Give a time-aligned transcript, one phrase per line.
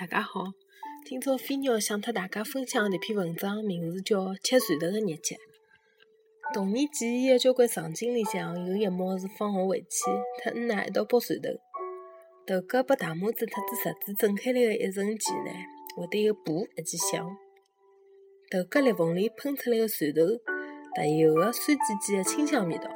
[0.00, 0.44] 大家好，
[1.04, 5.36] 今朝飞鸟想和大家分享的一篇文章，名字叫《吃蒜头的日节》。
[6.54, 10.10] 童年记忆的交关场景里向，有一幕是放学回去，
[10.42, 11.50] 和恩奶一道剥蒜头。
[12.46, 15.50] 头家把大拇指特子食指整开来的一瞬间呢，
[15.94, 17.22] 会得有“噗”一记响。
[18.50, 20.22] 头家裂缝里喷出来的蒜头，
[20.96, 22.88] 特有的酸唧唧的清香味道。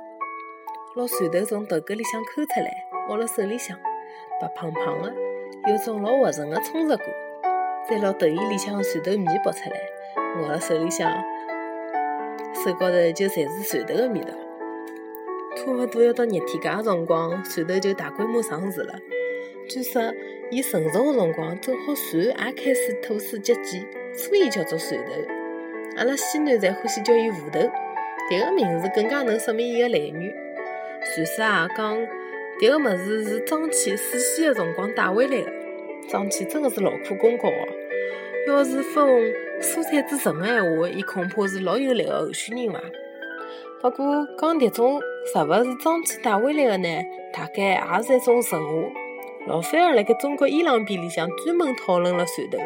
[0.96, 2.72] 拿蒜头从头壳里向抠出来，
[3.10, 3.78] 握辣手里向，
[4.40, 5.33] 白胖胖的。
[5.66, 7.06] 有种老滑顺的充实感，
[7.88, 9.80] 再拿豆馅里向蒜头面剥出来，
[10.42, 11.10] 握辣手里向，
[12.62, 14.34] 手高头就侪是蒜头的味道。
[15.56, 18.92] 差勿多要到热天界的辰光，蒜头就大规模上市了。
[19.66, 20.02] 据说，
[20.50, 25.12] 伊成熟的辰光正好蒜也开始吐丝结茧，所以叫做蒜头。
[25.96, 27.60] 阿拉西南侪欢喜叫伊芋头，
[28.30, 30.34] 迭个名字更加能说明伊的来源。
[31.14, 32.06] 传说啊讲。
[32.60, 35.52] 迭个物事是张骞死前的辰光带回来的，
[36.08, 37.68] 张骞真的是劳苦功高哦。
[38.46, 39.04] 要是分
[39.60, 42.80] 蔬菜之神的闲话，伊恐怕是老有力的候选人伐？
[43.82, 45.00] 不过讲迭种
[45.32, 46.88] 食物是张骞带回来的呢，
[47.32, 48.92] 大概也是一种神话。
[49.48, 52.58] 老范儿辣盖中国伊朗片里向专门讨论了蒜头，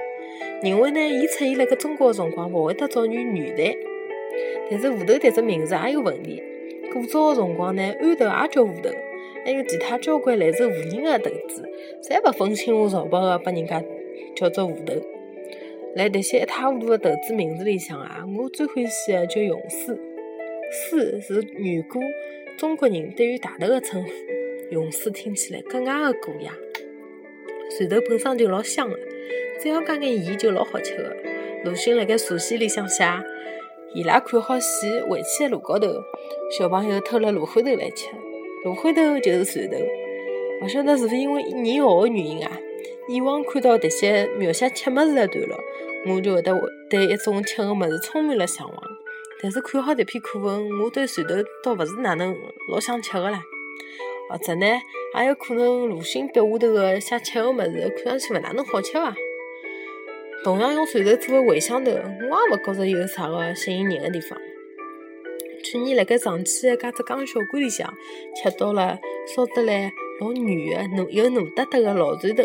[0.63, 3.75] 认为呢，伊出现辣盖中国的辰光勿会得早于元代。
[4.71, 6.43] 但是芋头迭只名字也有问题，
[6.93, 8.91] 古早的辰光呢，豌豆也叫芋头。
[9.45, 11.63] 还有其他交关类似芋仁的投资，
[12.03, 13.83] 侪勿分青红皂白的，把人家
[14.37, 14.95] 叫做芋头。
[15.95, 19.99] 辣迭些一塌糊涂的投资名字里向啊，我最欢喜的叫榕树。
[20.71, 21.99] 树是远古
[22.59, 24.11] 中国人对于大豆的称呼，
[24.71, 26.53] 榕树听起来格外的古雅。
[27.71, 28.99] 蒜头本身就老香的，
[29.61, 31.17] 只要加眼盐就老好吃的。
[31.65, 33.05] 鲁迅辣盖茶戏里向写：
[33.95, 35.89] 伊拉看好戏，回去的路高头，
[36.57, 38.09] 小朋友偷了芦花头来吃。
[38.65, 39.77] 芦花头就是蒜头，
[40.63, 42.51] 勿晓得是勿是因为年号的原因啊？
[43.09, 45.59] 以往看到迭些描写吃物事的段落，
[46.07, 46.53] 我就会得
[46.91, 48.83] 对一种吃个物事充满了向往。
[49.41, 52.37] 但是看好迭篇课文，我对蒜头倒勿是哪能
[52.71, 53.41] 老想吃个啦。
[54.29, 54.67] 或者呢，
[55.19, 59.15] 也有可能鲁迅笔下头个写吃个物事，看上去勿哪能好吃伐？
[60.45, 64.39] 同样用蒜头做个茴香头，我也勿觉着有啥个吸引人个地方。
[65.63, 67.93] 去年辣盖长期的家浙江小馆里向
[68.35, 72.45] 吃到了烧得来老软的糯又糯哒哒的老蒜头。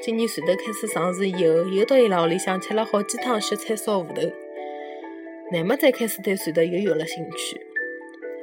[0.00, 4.22] 今年蒜头开始上市以后，又到伊拉屋里向吃了好几趟雪菜烧芋头，
[5.52, 7.60] 乃末再开始对蒜头又有了兴趣。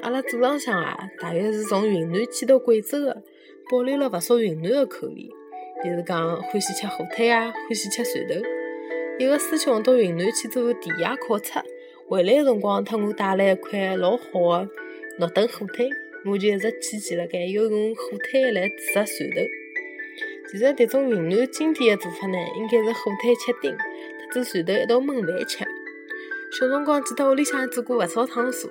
[0.02, 3.24] 阿拉祖浪向啊，大约是从云南迁到贵州的，
[3.72, 5.30] 保留了勿少云南的口味，
[5.84, 8.36] 就是讲欢喜吃火腿啊，欢喜吃蒜头。
[9.18, 11.64] 一个师兄到云南去做田野考察。
[12.10, 14.70] 回来的辰光，特我带了一块老好的
[15.20, 15.90] 诺顿火腿，
[16.24, 19.42] 我就一直记记辣盖，要用火腿来煮蒜头。
[20.50, 23.76] 其实，迭种云南经典的做法呢，应该是火腿切丁，
[24.32, 25.66] 特子蒜头一道焖饭吃。
[26.58, 28.70] 小辰光记得屋里向做过勿少趟数，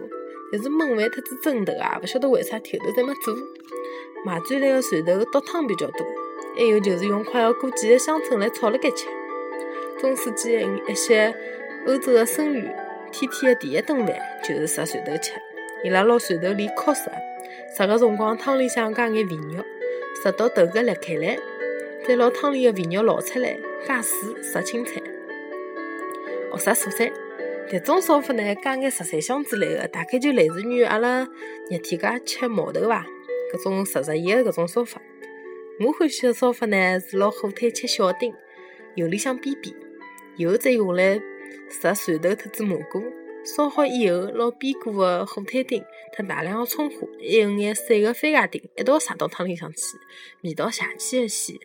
[0.50, 3.36] 但是焖饭特子蒸头啊，勿晓得为啥头头侪没做。
[4.24, 6.06] 买转来的蒜头倒汤比较多，
[6.56, 9.06] 还有就是用快要过季的香椿来炒辣盖吃。
[10.00, 11.34] 中世纪一些
[11.86, 12.66] 欧洲的僧侣。
[13.18, 15.32] 天天的第一顿饭就是食蒜头吃，
[15.82, 17.10] 伊拉拿蒜头连壳食，
[17.74, 19.64] 食个辰光汤里向加眼肥肉，
[20.22, 21.38] 食到头壳裂开来，
[22.06, 25.00] 再拿汤里的肥肉捞出来，加水杀青菜，
[26.52, 27.10] 学啥蔬菜？
[27.70, 31.26] 迭种烧法呢，加眼十三香之类的，大概就类似于阿拉
[31.70, 33.06] 热天介吃毛豆伐？
[33.50, 35.00] 搿种十十叶的搿种烧法。
[35.80, 38.34] 我欢喜的烧法呢，是拿火腿切小丁，
[38.94, 39.74] 油里向煸煸，
[40.36, 41.18] 油再用来。
[41.68, 43.02] 撒蒜头特子蘑菇，
[43.44, 49.98] 烧好以后，捞煸过的火腿丁特大量的葱花，还有眼碎的番茄丁一道撒到汤里向去，
[50.42, 51.56] 味道邪气的鲜。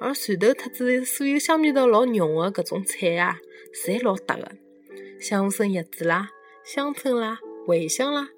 [0.00, 3.38] 而蒜头特子所有香味道老浓的搿种菜啊，
[3.72, 4.56] 侪老搭的，
[5.20, 6.30] 像生叶子啦、
[6.64, 8.30] 香椿啦、茴香啦，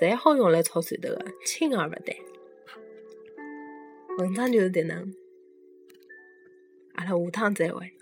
[0.00, 2.16] 侪好用来炒蒜头的，轻而勿淡。
[4.18, 5.14] 文章就是迭能，
[6.94, 7.92] 阿拉下趟再会。